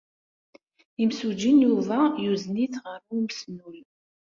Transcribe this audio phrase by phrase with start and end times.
[1.03, 3.77] Imsujji n Yuba yuzen-it ɣer umesnul.